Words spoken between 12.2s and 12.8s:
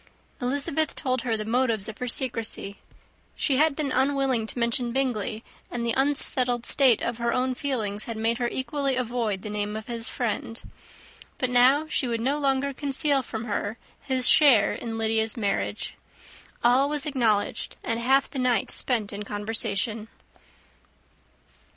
longer